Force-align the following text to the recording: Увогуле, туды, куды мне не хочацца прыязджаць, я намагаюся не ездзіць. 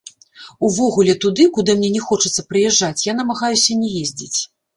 Увогуле, 0.69 1.13
туды, 1.25 1.43
куды 1.57 1.75
мне 1.81 1.91
не 1.99 2.01
хочацца 2.07 2.45
прыязджаць, 2.55 3.05
я 3.11 3.17
намагаюся 3.21 3.79
не 3.85 3.89
ездзіць. 4.03 4.37